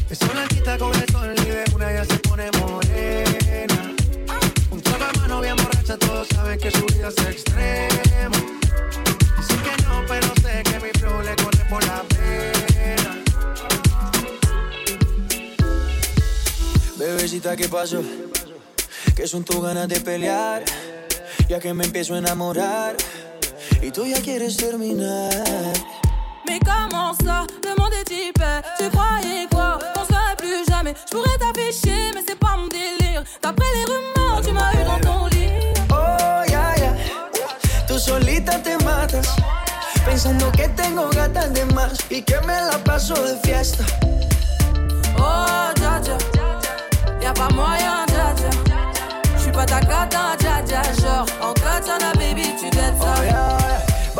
Esa 0.10 0.28
blanquita 0.28 0.78
con 0.78 0.94
el 0.94 1.10
sol 1.12 1.34
y 1.36 1.46
de 1.46 1.64
una 1.74 1.92
ya 1.92 2.06
se 2.06 2.18
pone 2.20 2.52
morena. 2.60 3.94
Un 4.70 4.82
de 4.82 5.20
mano 5.20 5.42
bien 5.42 5.56
borracha, 5.56 5.98
todos 5.98 6.28
saben 6.28 6.60
que 6.60 6.70
su 6.70 6.86
vida 6.86 7.10
es 7.10 7.26
extrema. 7.26 8.38
Dice 9.38 9.56
que 9.64 9.84
no, 9.84 10.04
pero 10.08 10.28
sé 10.44 10.64
que 10.64 10.80
mi 10.80 10.92
flow 11.00 11.22
le 11.22 11.36
corre 11.36 11.66
por 11.70 11.84
la 11.88 12.04
pena. 12.04 13.24
Bebecita, 16.98 17.56
¿qué 17.56 17.68
pasó? 17.68 18.04
Que 19.16 19.28
son 19.28 19.44
tus 19.44 19.62
ganas 19.62 19.88
de 19.88 20.00
pelear, 20.02 20.64
ya 21.50 21.60
que 21.60 21.74
me 21.74 21.84
empiezo 21.86 22.14
a 22.14 22.20
enamorar 22.20 22.96
y 23.82 23.92
tú 23.92 24.06
ya 24.06 24.22
quieres 24.22 24.56
terminar. 24.58 25.34
Mais 26.48 26.60
comment 26.60 27.14
ça, 27.24 27.48
le 27.64 27.82
monde 27.82 27.94
est 27.94 28.12
hyper 28.12 28.62
Tu 28.78 28.90
croyais 28.90 29.48
quoi 29.50 29.80
jamais. 30.86 30.96
Je 31.06 31.16
pourrais 31.16 31.38
t'afficher 31.38 32.12
mais 32.14 32.22
c'est 32.28 32.40
pas 32.40 32.58
mon 32.58 32.68
délire. 32.68 33.24
D'après 33.42 33.66
les 33.76 33.86
rumeurs 33.86 34.42
tu 34.44 34.52
m'as 34.52 34.74
eu 34.74 34.86
dans 34.86 35.10
ton 35.10 35.26
lit. 35.28 35.50
Oh, 35.90 36.50
ya, 36.50 36.76
ya. 36.78 36.94
Tú 37.88 38.00
solita 38.00 38.60
te 38.62 38.84
matas, 38.84 39.36
pensando 40.06 40.52
que 40.52 40.68
tengo 40.70 41.10
gatas 41.10 41.54
de 41.54 41.66
más 41.74 41.94
y 42.10 42.22
que 42.22 42.40
me 42.42 42.54
la 42.72 42.78
paso 42.84 43.14
de 43.14 43.38
fiesta. 43.44 43.84
Oh 45.18 45.72
dja 45.76 46.00
dja 46.02 46.18
Y'a 47.22 47.34
pas 47.34 47.50
moyen 47.54 48.06
dja 48.08 48.34
dja 48.36 48.50
J'suis 49.38 49.52
pas 49.52 49.66
ta 49.66 49.80
cata 49.80 50.36
dja 50.38 50.62
dja 50.62 50.82
Genre 51.02 51.26
en 51.42 51.54
katana 51.54 52.12
baby 52.14 52.54
tu 52.60 52.70
dettes 52.70 53.00
ça 53.00 53.65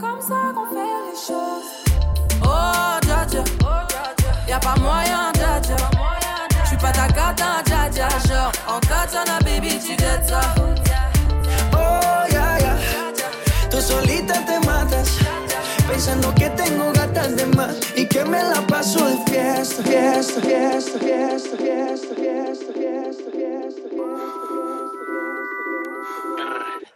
Comme 0.00 0.20
ça 0.20 0.52
qu'on 0.54 0.66
fait 0.66 0.96
les 1.06 1.18
choses. 1.28 1.70
Oh 2.42 2.98
dja 3.02 3.26
dja. 3.30 3.44
Y'a 4.48 4.58
pas 4.58 4.76
moyen 4.80 5.30
dja 5.34 5.60
dja. 5.60 5.76
J'suis 6.64 6.78
pas 6.78 6.92
ta 6.92 7.06
cata 7.08 7.62
dja 7.66 7.88
dja. 7.90 8.08
Genre 8.26 8.52
en 8.66 8.80
katana 8.80 9.38
baby 9.44 9.78
tu 9.78 9.94
dettes 9.96 10.28
ça. 10.28 10.40
Oh, 11.72 12.32
ya, 12.32 12.58
ya. 12.64 12.74
Tú 13.70 13.80
solita 13.80 14.34
te 14.48 14.58
matas, 14.66 15.18
pensando 15.88 16.34
que 16.34 16.48
tengo 16.50 16.92
gatas 16.92 17.36
de 17.36 17.46
más 17.56 17.76
y 17.96 18.06
que 18.06 18.24
me 18.24 18.42
la 18.42 18.60
paso 18.66 19.04
de 19.06 19.16
fiesta, 19.30 19.82
fiesta, 19.82 20.40
fiesta, 20.40 20.98
fiesta, 20.98 21.56
fiesta, 21.56 22.14
fiesta, 22.16 22.72
fiesta, 22.74 23.29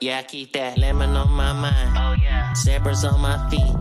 Yeah, 0.05 0.19
I 0.19 0.23
keep 0.23 0.53
that 0.53 0.77
lemon 0.77 1.17
on 1.17 1.31
my 1.31 1.55
mind. 1.55 1.97
Oh 1.97 2.15
yeah. 2.23 2.53
Zippers 2.53 3.11
on 3.11 3.23
my 3.23 3.41
feet. 3.49 3.73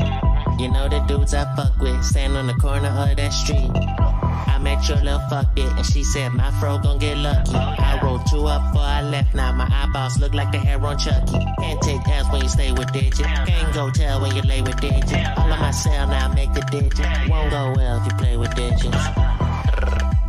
You 0.58 0.72
know 0.72 0.88
the 0.88 1.04
dudes 1.06 1.34
I 1.34 1.44
fuck 1.54 1.78
with 1.82 2.02
stand 2.02 2.38
on 2.38 2.48
the 2.48 2.54
corner 2.54 2.88
of 2.88 3.18
that 3.18 3.34
street. 3.34 3.70
I 3.74 4.58
met 4.62 4.88
your 4.88 5.00
little 5.00 5.20
fuck 5.30 5.48
it, 5.58 5.70
and 5.74 5.86
she 5.86 6.02
said 6.02 6.32
my 6.32 6.50
fro 6.62 6.78
gon' 6.78 6.98
get 7.00 7.18
lucky. 7.18 7.54
I 7.58 8.00
rolled 8.02 8.26
two 8.32 8.46
up 8.46 8.72
before 8.72 8.88
I 8.88 9.02
left. 9.02 9.36
Now 9.36 9.52
my 9.52 9.68
eyeballs 9.70 10.18
look 10.18 10.34
like 10.34 10.54
the 10.54 10.60
hair 10.60 10.80
on 10.80 10.98
Chucky. 10.98 11.40
Can't 11.60 11.82
take 11.82 12.08
L's 12.08 12.32
when 12.32 12.42
you 12.44 12.48
stay 12.48 12.72
with 12.72 12.90
digits. 12.94 13.20
Can't 13.20 13.74
go 13.74 13.92
tell 13.92 14.22
when 14.22 14.34
you 14.34 14.44
lay 14.44 14.62
with 14.62 14.80
digits. 14.80 15.12
All 15.36 15.52
on 15.52 15.60
my 15.60 15.72
cell 15.72 16.08
now 16.08 16.32
make 16.34 16.56
a 16.56 16.62
digit. 16.72 17.06
Won't 17.28 17.52
go 17.52 17.74
well 17.76 18.00
if 18.00 18.06
you 18.06 18.18
play 18.18 18.38
with 18.38 18.56
digits. 18.56 18.96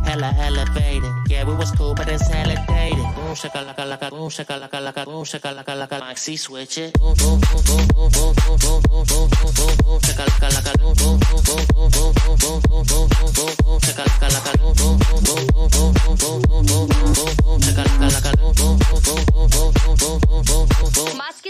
Hella 0.03 0.35
elevated. 0.39 1.11
Yeah, 1.29 1.45
we 1.45 1.55
was 1.55 1.71
cool, 1.71 1.95
but 1.95 2.09
it's 2.09 2.27
hella 2.27 2.55
dated 2.67 3.24
saca 3.33 3.61
la 3.63 3.73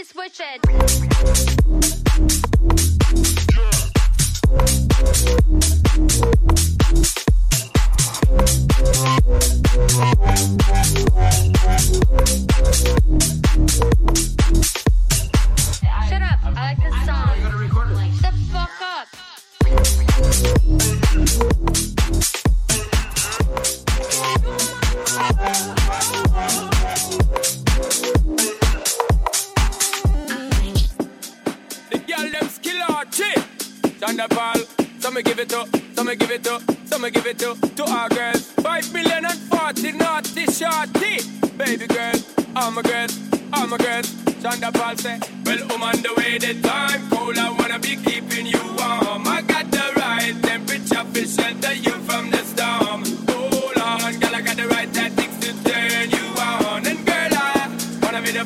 switch 0.04 0.40
it 0.40 0.60
girl 32.06 32.30
them 32.30 32.48
skill 32.48 32.82
out 32.88 33.14
shit. 33.14 33.36
Thunderball, 34.00 34.85
some 35.06 35.14
me 35.14 35.22
give 35.22 35.38
it 35.38 35.48
to, 35.48 35.64
some 35.94 36.08
me 36.08 36.16
give 36.16 36.32
it 36.32 36.42
to, 36.42 36.60
some 36.86 37.02
me 37.02 37.12
give 37.12 37.26
it 37.26 37.38
to, 37.38 37.54
to 37.76 37.84
our 37.84 38.08
girls. 38.08 38.50
Five 38.54 38.92
million 38.92 39.24
and 39.24 39.38
forty 39.38 39.92
naughty 39.92 40.46
shorty. 40.46 41.22
Baby 41.56 41.86
girl, 41.86 42.14
all 42.56 42.72
my 42.72 42.82
girls, 42.82 43.16
all 43.52 43.68
my 43.68 43.76
girls. 43.76 44.10
Thunderball 44.42 44.98
say, 44.98 45.20
well, 45.44 45.62
I'm 45.70 45.82
on 45.84 46.02
the 46.02 46.12
way, 46.16 46.38
the 46.38 46.60
time 46.60 47.08
cold. 47.08 47.38
I 47.38 47.50
wanna 47.52 47.78
be 47.78 47.94
keeping 47.94 48.46
you 48.46 48.58
warm. 48.58 49.28
I 49.28 49.44
got 49.46 49.70
the 49.70 49.92
right 49.94 50.34
temperature 50.42 51.04
for 51.04 51.24
shelter 51.24 51.74
you 51.74 51.94
from 52.08 52.32
the 52.32 52.42
storm. 52.42 53.04
Hold 53.30 53.78
on, 53.78 54.18
girl, 54.18 54.34
I 54.34 54.40
got 54.42 54.56
the 54.56 54.66
right 54.66 54.92
tactics 54.92 55.38
to 55.38 55.52
turn 55.70 56.10
you 56.10 56.26
on. 56.42 56.84
And 56.84 57.06
girl, 57.06 57.30
I 57.30 57.70
wanna 58.02 58.22
be 58.22 58.32
the 58.32 58.44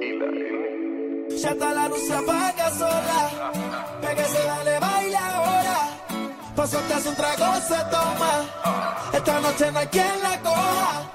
Y 0.00 0.12
la 0.18 0.26
N. 0.26 1.38
Ya 1.40 1.50
está 1.50 1.72
la 1.74 1.88
luz 1.88 2.06
se 2.06 2.14
apaga 2.14 2.70
sola. 2.70 3.20
Pégase, 4.00 4.42
dale, 4.44 4.78
baila 4.78 5.36
ahora. 5.36 5.78
Paso 6.56 6.78
te 6.88 6.94
hace 6.94 7.08
un 7.08 7.16
trago, 7.16 7.54
se 7.68 7.78
toma. 7.90 8.32
Esta 9.12 9.40
noche 9.40 9.72
no 9.72 9.78
hay 9.78 9.86
quien 9.88 10.22
la 10.22 10.40
coja. 10.40 11.10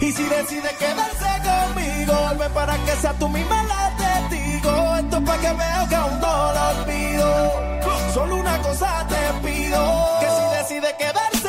Y 0.00 0.12
si 0.12 0.22
decide 0.24 0.70
quedarse 0.78 1.30
conmigo, 1.48 2.14
vuelve 2.24 2.48
para 2.50 2.76
que 2.84 2.92
sea 3.00 3.12
tú 3.14 3.28
misma 3.28 3.62
la 3.64 3.96
testigo. 3.96 4.96
Esto 4.96 5.16
es 5.16 5.22
para 5.22 5.40
que 5.40 5.52
veo 5.52 5.88
que 5.88 5.96
aún 5.96 6.20
no 6.20 6.52
lo 6.52 6.62
olvido. 6.80 7.52
Solo 8.12 8.36
una 8.36 8.58
cosa 8.62 9.06
te 9.08 9.48
pido: 9.48 9.80
que 10.20 10.26
si 10.26 10.44
decide 10.74 10.94
quedarse 10.98 11.43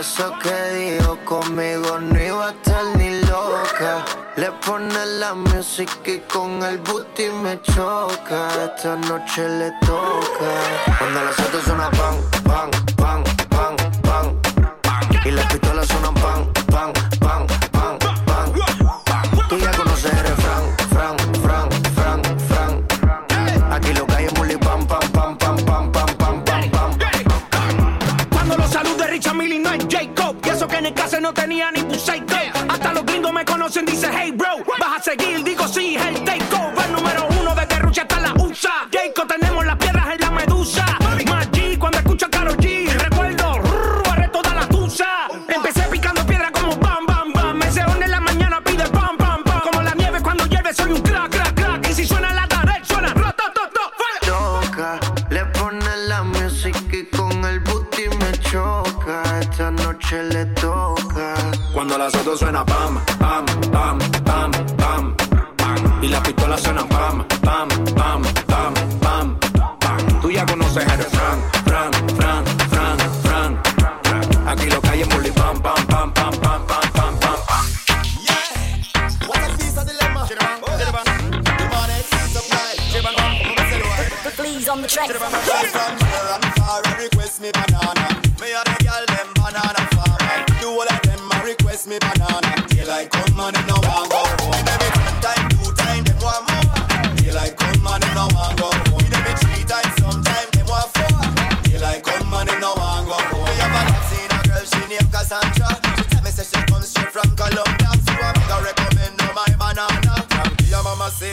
Eso 0.00 0.32
que 0.42 0.78
dijo 0.78 1.18
conmigo 1.26 1.98
no 2.00 2.18
iba 2.18 2.46
a 2.46 2.50
estar 2.52 2.82
ni 2.96 3.20
loca. 3.20 4.02
Le 4.36 4.50
pone 4.64 5.04
la 5.18 5.34
música 5.34 6.10
y 6.10 6.20
con 6.20 6.62
el 6.62 6.78
booty 6.78 7.28
me 7.42 7.60
choca. 7.60 8.48
Esta 8.64 8.96
noche 8.96 9.46
le 9.46 9.70
toca. 9.82 10.96
Cuando 10.98 11.22
las 11.22 11.38
autos 11.38 11.64
suena 11.64 11.90
pan, 11.90 12.16
pan, 12.44 12.70
pan, 12.96 13.24
pan, 13.50 13.76
pan. 14.00 15.26
Y 15.26 15.32
las 15.32 15.44
pistolas 15.52 15.86
suenan 15.86 16.14
no 31.30 31.34
tenía 31.34 31.70
ni 31.70 31.82
tu 31.82 31.94
Hasta 32.68 32.92
los 32.92 33.06
gringos 33.06 33.32
me 33.32 33.44
conocen, 33.44 33.86
dice 33.86 34.08
hey 34.12 34.32
bro. 34.32 34.64
Vas 34.80 35.00
a 35.00 35.02
seguir, 35.02 35.44
digo 35.44 35.68
sí, 35.68 35.96
hey 35.98 36.29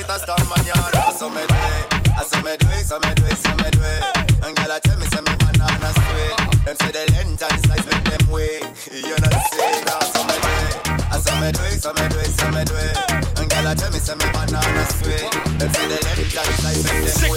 get 0.07 0.15
a 0.15 0.19
star 0.19 0.37
man, 0.47 0.65
you. 0.65 0.73
So 1.17 1.29
me 1.29 1.43
do 1.47 1.55
it, 1.55 2.27
so 2.27 2.41
me 2.41 2.57
do 2.57 2.67
it, 2.67 2.85
so 2.85 2.99
me 2.99 3.13
do 3.15 3.25
it, 3.25 3.37
so 3.37 3.51
me 3.55 3.69
do 3.71 3.81
it. 3.83 4.03
And 4.43 4.55
girl, 4.55 4.71
I 4.71 4.79
tell 4.79 4.97
me, 4.97 5.05
say 5.07 5.21
me 5.21 5.33
banana 5.37 5.91
sweet. 5.93 6.35
Them 6.65 6.75
say 6.75 6.91
the 6.91 7.03
length 7.13 7.43
and 7.43 7.59
size 7.65 7.85
make 7.85 8.03
them 8.05 8.29
way. 8.31 8.59
You 8.91 9.15
know 9.19 9.33
see 9.51 9.83
that, 9.87 10.03
so 10.13 10.21
me 10.27 10.35
do 10.43 10.51
it, 10.63 11.21
so 11.23 11.33
me 11.39 11.51
do 11.51 11.63
it, 11.63 11.79
so 11.81 11.91
me 11.93 12.07
do 12.07 12.19
it, 12.19 12.31
so 12.39 12.47
me 12.51 12.63
do 12.63 12.75
it. 12.75 12.95
And 13.39 13.49
girl, 13.49 13.67
I 13.67 13.73
tell 13.75 13.91
me, 13.91 13.99
say 13.99 14.15
me 14.15 14.27
banana 14.31 14.85
sweet. 14.97 15.31
Them 15.59 15.69
say 15.73 15.87
the 15.87 15.97
length 16.05 16.37
and 16.37 16.55
size 16.61 16.83
make 16.83 17.13
them 17.13 17.31
way. 17.31 17.36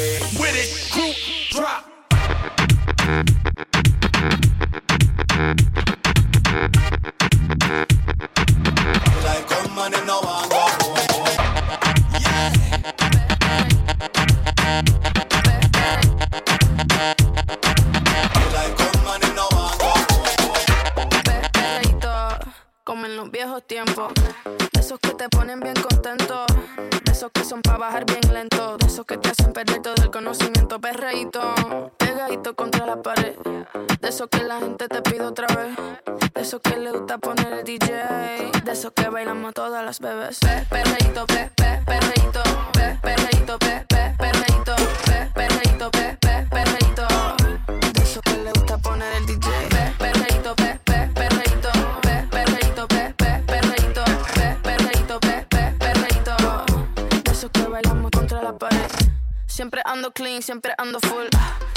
Siempre 60.42 60.74
ando 60.78 61.00
full. 61.00 61.26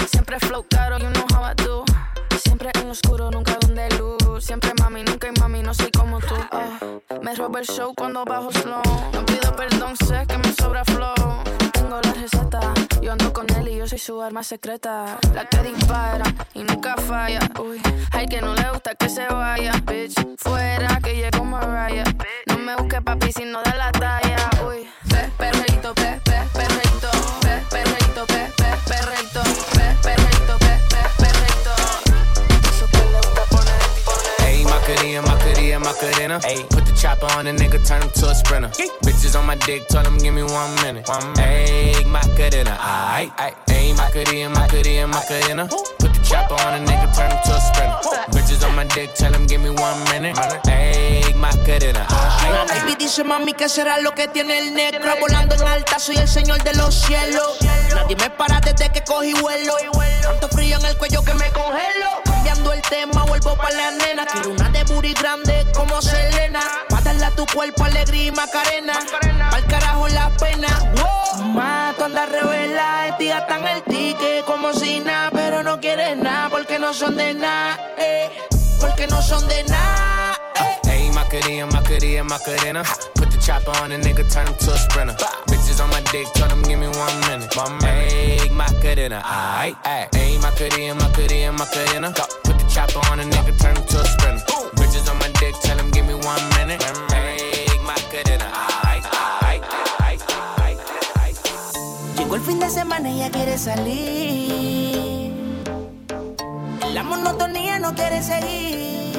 Siempre 0.07 0.39
flow 0.39 0.65
caro, 0.69 0.97
you 0.97 1.09
know 1.09 1.25
how 1.33 1.43
I 1.43 1.53
do. 1.55 1.83
Siempre 2.43 2.71
en 2.75 2.89
oscuro, 2.89 3.31
nunca 3.31 3.57
donde 3.61 3.89
luz. 3.97 4.43
Siempre 4.43 4.71
mami, 4.79 5.03
nunca 5.03 5.27
hay 5.27 5.33
mami, 5.39 5.61
no 5.61 5.73
soy 5.73 5.91
como 5.91 6.19
tú. 6.19 6.35
Ah, 6.51 6.79
me 7.21 7.33
roba 7.35 7.59
el 7.59 7.65
show 7.65 7.93
cuando 7.95 8.23
bajo 8.25 8.51
slow. 8.51 8.81
No 9.13 9.25
pido 9.25 9.55
perdón, 9.55 9.95
sé 9.97 10.25
que 10.27 10.37
me 10.37 10.53
sobra 10.53 10.83
flow. 10.85 11.13
Tengo 11.71 11.99
la 12.01 12.13
receta, 12.13 12.73
yo 13.01 13.11
ando 13.11 13.33
con 13.33 13.49
él 13.55 13.67
y 13.69 13.77
yo 13.77 13.87
soy 13.87 13.99
su 13.99 14.21
arma 14.21 14.43
secreta. 14.43 15.17
La 15.33 15.45
que 15.45 15.57
dispara 15.63 16.25
y 16.53 16.63
nunca 16.63 16.95
falla. 16.97 17.39
Uy, 17.59 17.81
hay 18.11 18.27
que 18.27 18.41
no 18.41 18.53
le 18.53 18.69
gusta 18.69 18.95
que 18.95 19.09
se 19.09 19.25
vaya. 19.27 19.73
Bitch, 19.85 20.15
fuera 20.37 20.99
que 21.03 21.15
llegó 21.15 21.43
Mariah. 21.43 22.05
No 22.47 22.57
me 22.59 22.75
busque 22.75 23.01
papi 23.01 23.31
si 23.31 23.45
no 23.45 23.61
da 23.63 23.75
la 23.75 23.91
talla. 23.91 24.49
Uy, 24.67 24.87
pe, 25.09 25.29
perreíto, 25.37 25.93
pe, 25.95 26.19
pe, 26.23 26.39
perreíto, 26.53 27.09
pe, 27.41 27.63
perreíto, 27.69 28.25
pe, 28.27 28.52
pe, 28.85 28.93
perreíto, 28.93 29.41
pe, 29.73 29.95
perreíto, 30.01 30.57
pe, 30.59 30.79
pe, 30.89 31.01
perreíto. 31.17 31.73
Eso 32.69 32.87
que 32.87 32.97
le 32.97 33.17
gusta 33.17 33.43
poner, 33.49 33.79
poner. 34.05 34.47
Ayy, 34.47 34.63
Macarena, 34.65 35.21
Macarena, 35.21 35.79
Macarena. 35.79 36.39
Ayy, 36.43 36.63
put 36.69 36.85
the 36.85 36.93
chopper 36.93 37.27
on 37.37 37.45
the 37.45 37.51
nigga, 37.51 37.79
turn 37.87 38.01
him 38.01 38.09
to 38.11 38.29
a 38.29 38.35
sprinter. 38.35 38.69
Bitches 39.03 39.35
on 39.37 39.45
my 39.45 39.55
dick, 39.55 39.87
tell 39.87 40.05
him 40.05 40.17
give 40.17 40.33
me 40.33 40.43
one 40.43 40.75
minute. 40.81 41.05
Ayy, 41.05 42.05
Macarena, 42.05 42.77
aight, 42.79 43.31
aight. 43.37 43.55
Ayy, 43.67 43.95
Macarena, 43.95 44.49
Macarena, 44.49 45.07
Macarena. 45.07 45.67
Put 45.99 46.12
the 46.12 46.12
chopper 46.23 46.55
on 46.55 46.85
the 46.85 46.91
nigga, 46.91 47.13
turn 47.15 47.31
him 47.31 47.39
to 47.45 47.53
a 47.53 47.61
sprinter. 47.61 48.23
Bitches 48.31 48.67
on 48.67 48.75
my 48.75 48.83
dick, 48.85 49.13
tell 49.15 49.33
him 49.33 49.45
give 49.45 49.61
me 49.61 49.69
one 49.69 50.03
minute. 50.11 50.35
Baby 51.63 52.95
dice 52.97 53.23
mami 53.23 53.53
que 53.53 53.67
será 53.69 53.99
lo 53.99 54.11
que 54.11 54.27
tiene 54.27 54.59
el 54.59 54.73
negro. 54.73 55.13
Volando 55.19 55.55
en 55.55 55.67
alta, 55.67 55.99
soy 55.99 56.17
el 56.17 56.27
señor 56.27 56.63
de 56.63 56.73
los 56.73 56.93
cielos. 56.93 57.57
Nadie 57.93 58.15
me 58.15 58.29
para 58.29 58.59
desde 58.59 58.89
que 58.91 59.03
cogí 59.03 59.33
vuelo. 59.33 59.73
Tanto 60.21 60.47
frío 60.49 60.77
en 60.77 60.85
el 60.85 60.97
cuello 60.97 61.23
que 61.23 61.33
me 61.33 61.49
congelo. 61.51 62.21
Cambiando 62.25 62.73
el 62.73 62.81
tema, 62.81 63.25
vuelvo 63.25 63.55
pa' 63.55 63.71
la 63.71 63.91
nena. 63.91 64.25
Quiero 64.25 64.51
una 64.51 64.69
de 64.69 64.83
booty 64.85 65.13
grande 65.13 65.65
como 65.73 66.01
Selena. 66.01 66.61
Pa' 66.89 67.01
darle 67.01 67.25
a 67.25 67.31
tu 67.31 67.45
cuerpo 67.47 67.83
alegría 67.83 68.25
y 68.25 68.31
macarena. 68.31 68.93
Pa'l 69.51 69.65
carajo 69.67 70.07
la 70.09 70.29
pena. 70.31 70.67
Mato 71.43 72.05
anda 72.05 72.25
revela, 72.25 73.07
en 73.07 73.17
ti 73.17 73.27
gastan 73.27 73.67
el 73.67 73.83
ticket 73.83 74.45
como 74.45 74.73
si 74.73 74.99
nada 74.99 75.29
Pero 75.31 75.63
no 75.63 75.79
quieres 75.79 76.17
nada 76.17 76.49
porque 76.49 76.79
no 76.79 76.93
son 76.93 77.17
de 77.17 77.33
nada 77.33 77.79
eh, 77.97 78.29
Porque 78.79 79.07
no 79.07 79.21
son 79.21 79.47
de 79.47 79.63
nada 79.63 80.39
Ayy, 80.85 81.11
Macarena, 81.11 81.65
Macarena, 81.65 82.23
Macarena. 82.23 82.83
Put 83.15 83.31
the 83.31 83.37
chopper 83.39 83.71
on 83.81 83.89
the 83.89 83.97
nigga, 83.97 84.31
turn 84.31 84.47
him 84.47 84.53
to 84.55 84.71
a 84.71 84.77
sprinter. 84.77 85.15
Bitches 85.47 85.81
on 85.83 85.89
my 85.89 86.01
dick, 86.11 86.27
tell 86.33 86.49
him 86.49 86.61
give 86.61 86.79
me 86.79 86.87
one 86.87 87.19
minute. 87.21 87.49
Ayy, 87.49 88.51
Macarena, 88.51 89.21
aight, 89.23 89.75
aight. 89.83 90.11
Ayy, 90.11 90.39
Macarena, 90.41 90.93
Macarena, 90.95 91.51
Macarena. 91.51 92.13
Put 92.43 92.59
the 92.59 92.65
chopper 92.69 93.01
on 93.11 93.17
the 93.17 93.23
nigga, 93.23 93.59
turn 93.59 93.75
him 93.75 93.85
to 93.87 93.99
a 93.99 94.05
sprinter. 94.05 94.45
Bitches 94.75 95.09
on 95.09 95.17
my 95.17 95.29
dick, 95.39 95.55
tell 95.61 95.77
him 95.77 95.89
give 95.91 96.05
me 96.05 96.13
one 96.13 96.41
minute. 96.55 97.12
Fin 102.43 102.59
de 102.59 102.69
semana 102.69 103.09
ella 103.09 103.29
quiere 103.31 103.57
salir. 103.57 105.31
La 106.93 107.03
monotonía 107.03 107.79
no 107.79 107.95
quiere 107.95 108.21
seguir. 108.21 109.13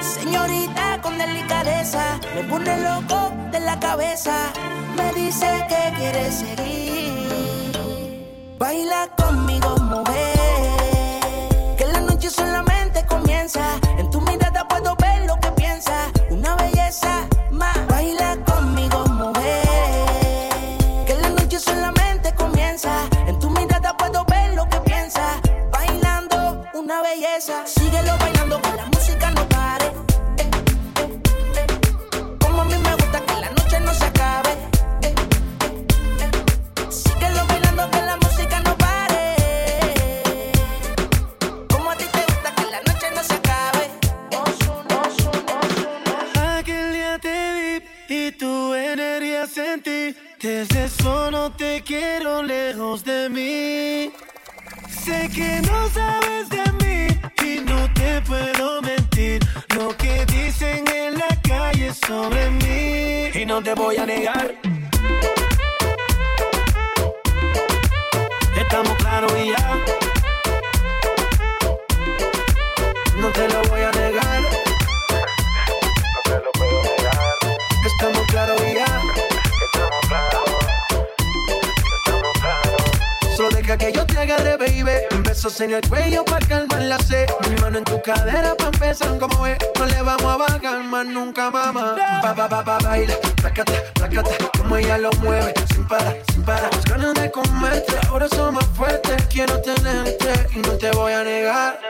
Señorita 0.00 1.00
con 1.02 1.16
delicadeza, 1.18 2.18
me 2.34 2.42
pone 2.44 2.76
loco 2.80 3.32
de 3.52 3.60
la 3.60 3.78
cabeza. 3.78 4.34
Me 4.96 5.12
dice 5.12 5.46
que 5.68 5.92
quiere 5.98 6.32
seguir. 6.32 7.76
Baila 8.58 9.08
conmigo, 9.16 9.76
mujer. 9.76 10.38
Que 11.78 11.86
la 11.86 12.00
noche 12.00 12.28
solamente 12.28 13.06
comienza. 13.06 13.78
En 13.98 14.10
tu 14.10 14.20
mirada 14.20 14.66
puedo 14.66 14.96
ver 14.96 15.26
lo 15.26 15.38
que 15.38 15.52
piensas. 15.52 16.10
Una 16.30 16.56
belleza 16.56 17.29
belleza. 27.50 27.66
Síguelo 27.66 28.16
bailando 28.18 28.60
que 28.62 28.72
la 28.76 28.86
música 28.86 29.30
no 29.30 29.48
pare. 29.48 29.92
Como 32.40 32.62
a 32.62 32.64
mí 32.64 32.74
me 32.76 32.94
gusta 32.94 33.20
que 33.20 33.40
la 33.40 33.50
noche 33.50 33.80
no 33.80 33.94
se 33.94 34.04
acabe. 34.04 34.52
Síguelo 36.90 37.46
bailando 37.46 37.90
que 37.90 38.02
la 38.02 38.16
música 38.16 38.60
no 38.60 38.76
pare. 38.76 39.36
Como 41.68 41.90
a 41.90 41.96
ti 41.96 42.04
te 42.12 42.24
gusta 42.30 42.54
que 42.56 42.64
la 42.70 42.80
noche 42.88 43.06
no 43.14 43.22
se 43.22 43.34
acabe. 43.34 43.90
Aquel 46.58 46.92
día 46.92 47.18
te 47.18 47.80
vi 48.08 48.14
y 48.14 48.32
tu 48.32 48.74
energía 48.74 49.46
sentí. 49.46 50.16
Desde 50.40 50.84
eso 50.84 51.30
no 51.30 51.52
te 51.52 51.82
quiero 51.82 52.42
lejos 52.42 53.04
de 53.04 53.28
mí. 53.28 54.12
Sé 55.04 55.28
que 55.34 55.60
no 55.62 55.88
sabes 55.90 56.48
de 56.48 56.72
mí 56.84 57.09
y 57.54 57.60
no 57.60 57.92
te 57.94 58.20
puedo 58.22 58.82
mentir. 58.82 59.40
Lo 59.76 59.96
que 59.96 60.24
dicen 60.26 60.84
en 60.88 61.18
la 61.18 61.28
calle 61.42 61.92
sobre 61.94 62.50
mí. 62.50 63.40
Y 63.40 63.46
no 63.46 63.62
te 63.62 63.74
voy 63.74 63.96
a 63.96 64.06
negar. 64.06 64.54
Estamos 68.56 68.94
claros 68.98 69.32
y 69.42 69.48
ya. 69.48 69.66
No 73.16 73.28
te 73.28 73.48
lo 73.48 73.59
Besos 85.42 85.58
en 85.62 85.72
el 85.72 85.80
cuello 85.88 86.22
para 86.22 86.46
calmar 86.46 86.82
la 86.82 86.98
sed. 86.98 87.26
Mi 87.48 87.56
mano 87.62 87.78
en 87.78 87.84
tu 87.84 88.02
cadera 88.02 88.54
para 88.56 88.72
empezar 88.72 89.18
como 89.18 89.46
es. 89.46 89.56
No 89.78 89.86
le 89.86 90.02
vamos 90.02 90.26
a 90.26 90.36
bajar 90.36 90.84
más 90.84 91.06
nunca, 91.06 91.50
mamá. 91.50 91.96
Pa, 92.20 92.34
pa, 92.34 92.46
pa, 92.46 92.62
pa, 92.62 92.78
baila. 92.80 93.14
Plácate, 93.36 93.72
plácate. 93.94 94.36
Como 94.58 94.76
ella 94.76 94.98
lo 94.98 95.10
mueve. 95.12 95.54
Sin 95.72 95.88
parar, 95.88 96.14
sin 96.30 96.42
parar. 96.42 96.68
Las 96.70 96.84
ganas 96.84 97.14
de 97.14 97.30
comerte. 97.30 97.94
Ahora 98.08 98.28
son 98.28 98.52
más 98.52 98.66
fuertes. 98.76 99.16
Quiero 99.32 99.58
tenerte 99.62 100.30
y 100.54 100.58
no 100.58 100.72
te 100.72 100.90
voy 100.90 101.14
a 101.14 101.24
negar. 101.24 101.80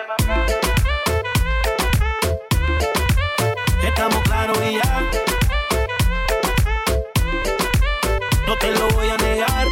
Estamos 3.83 4.23
claros 4.23 4.59
y 4.65 4.75
ya. 4.75 5.11
No 8.47 8.57
te 8.59 8.71
lo 8.71 8.89
voy 8.91 9.09
a 9.09 9.17
negar. 9.17 9.67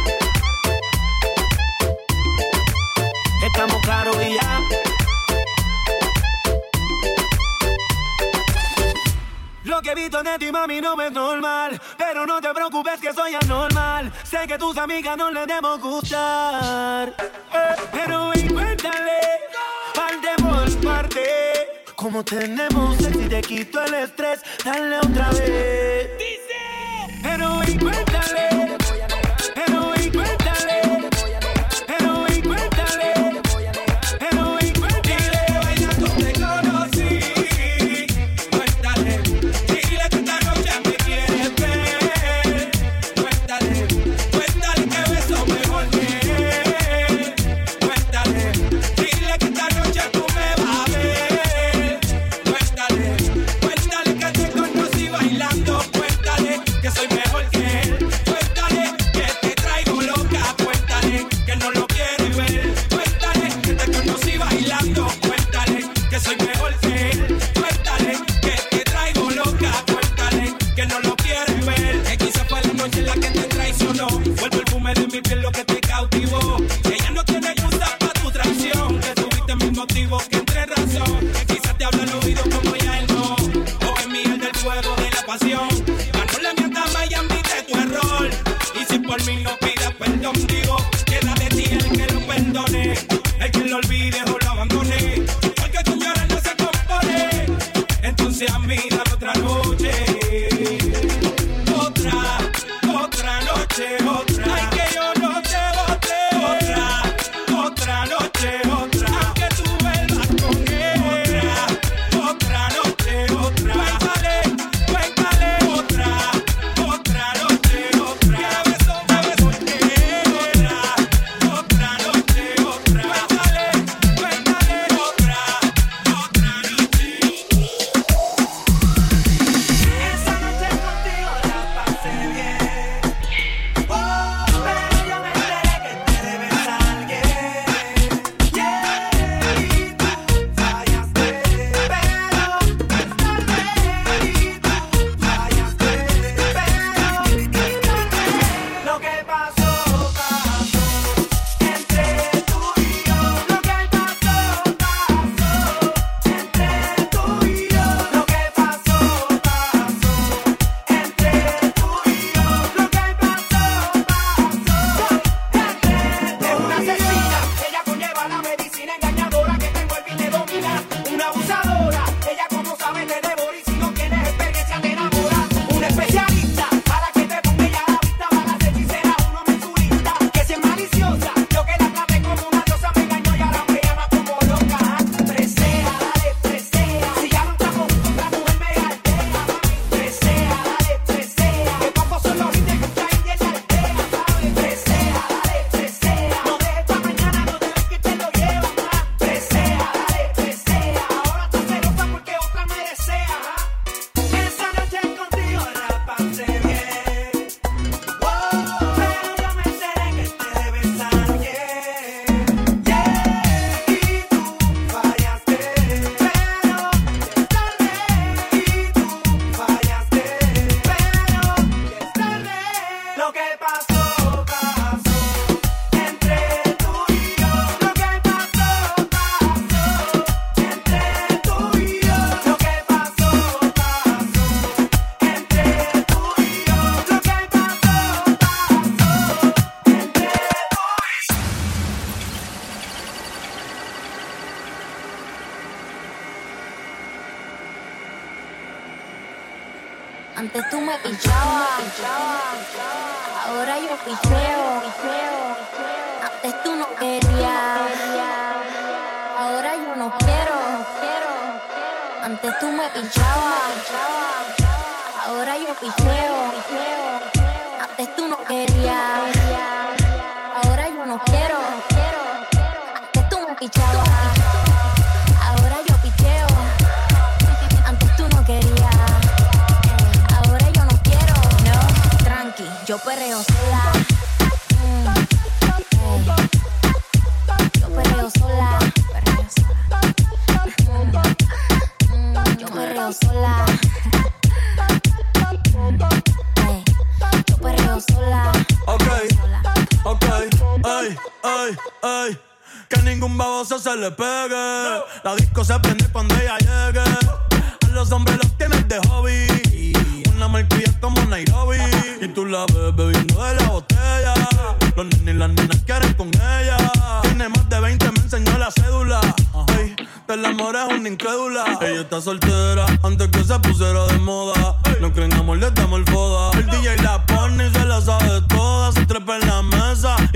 Lo 9.79 9.83
que 9.83 9.91
he 9.91 9.95
visto 9.95 10.21
de 10.21 10.37
ti, 10.37 10.51
mami, 10.51 10.81
no 10.81 11.01
es 11.01 11.09
normal. 11.09 11.81
Pero 11.97 12.25
no 12.25 12.41
te 12.41 12.53
preocupes 12.53 12.99
que 12.99 13.13
soy 13.13 13.33
anormal. 13.41 14.11
Sé 14.25 14.39
que 14.45 14.57
tus 14.57 14.77
amigas 14.77 15.15
no 15.15 15.31
les 15.31 15.47
debo 15.47 15.77
gustar. 15.77 17.07
Eh, 17.07 17.75
pero 17.89 18.27
ven, 18.27 18.49
cuéntale, 18.49 19.21
parte 19.95 20.27
por 20.41 20.81
parte. 20.85 21.23
Como 21.95 22.25
tenemos 22.25 22.97
sexo 22.97 23.21
y 23.21 23.29
te 23.29 23.39
quito 23.39 23.81
el 23.81 23.93
estrés, 23.93 24.41
dale 24.65 24.97
otra 24.97 25.29
vez. 25.29 26.09
Dice, 26.17 27.21
pero 27.23 27.59
ven, 27.59 27.79
cuéntale. 27.79 28.58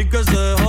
Mesa 0.06 0.32
y 0.32 0.63